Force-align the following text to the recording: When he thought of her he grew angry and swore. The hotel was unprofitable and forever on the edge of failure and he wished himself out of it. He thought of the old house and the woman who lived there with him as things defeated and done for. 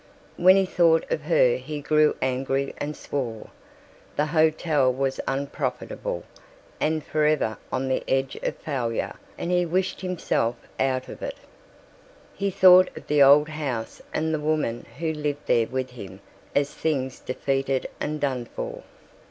When 0.35 0.55
he 0.55 0.65
thought 0.65 1.05
of 1.11 1.21
her 1.25 1.57
he 1.57 1.79
grew 1.79 2.15
angry 2.23 2.73
and 2.79 2.97
swore. 2.97 3.51
The 4.15 4.25
hotel 4.25 4.91
was 4.91 5.19
unprofitable 5.27 6.23
and 6.79 7.03
forever 7.03 7.59
on 7.71 7.87
the 7.87 8.03
edge 8.07 8.35
of 8.41 8.55
failure 8.55 9.15
and 9.37 9.51
he 9.51 9.63
wished 9.63 10.01
himself 10.01 10.55
out 10.79 11.07
of 11.07 11.21
it. 11.21 11.37
He 12.33 12.49
thought 12.49 12.89
of 12.97 13.05
the 13.05 13.21
old 13.21 13.49
house 13.49 14.01
and 14.11 14.33
the 14.33 14.39
woman 14.39 14.87
who 14.97 15.13
lived 15.13 15.45
there 15.45 15.67
with 15.67 15.91
him 15.91 16.21
as 16.55 16.73
things 16.73 17.19
defeated 17.19 17.87
and 17.99 18.19
done 18.19 18.45
for. 18.45 18.81